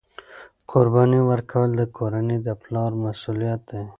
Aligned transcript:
قرباني 0.71 1.19
ورکول 1.29 1.69
د 1.75 1.81
کورنۍ 1.97 2.37
د 2.47 2.49
پلار 2.61 2.91
مسؤلیت 3.05 3.61
دی. 3.69 3.83